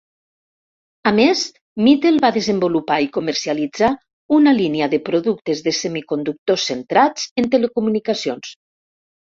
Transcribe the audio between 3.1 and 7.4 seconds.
comercialitzar una línia de productes de semiconductors centrats